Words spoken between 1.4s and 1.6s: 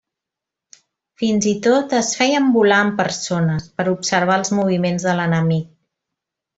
i